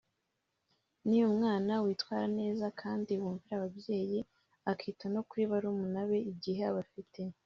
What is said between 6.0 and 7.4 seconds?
be igihe abafite